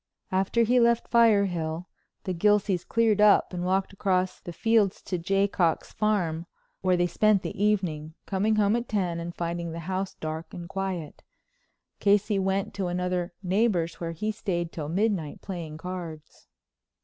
After 0.31 0.63
he 0.63 0.79
left 0.79 1.09
Firehill 1.11 1.85
the 2.23 2.33
Gilseys 2.33 2.83
cleared 2.83 3.21
up 3.21 3.53
and 3.53 3.63
walked 3.63 3.93
across 3.93 4.39
the 4.39 4.51
fields 4.51 4.99
to 5.03 5.19
the 5.19 5.23
Jaycocks' 5.23 5.93
farm, 5.93 6.47
where 6.81 6.97
they 6.97 7.05
spent 7.05 7.43
the 7.43 7.63
evening, 7.63 8.15
coming 8.25 8.55
home 8.55 8.75
at 8.75 8.89
ten 8.89 9.19
and 9.19 9.35
finding 9.35 9.73
the 9.73 9.81
house 9.81 10.15
dark 10.15 10.55
and 10.55 10.67
quiet. 10.67 11.21
Casey 11.99 12.39
went 12.39 12.73
to 12.73 12.87
another 12.87 13.33
neighbor's, 13.43 13.99
where 13.99 14.13
he 14.13 14.31
stayed 14.31 14.71
till 14.71 14.89
midnight, 14.89 15.39
playing 15.41 15.77
cards. 15.77 16.47